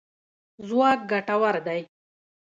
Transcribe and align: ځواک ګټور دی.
ځواک 0.67 0.99
ګټور 1.11 1.55
دی. 1.65 1.81